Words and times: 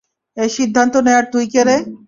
এই 0.37 0.49
সিদ্ধান্ত 0.57 0.93
নেয়ার 1.05 1.25
তুই 1.33 1.45
কে-রে? 1.53 1.77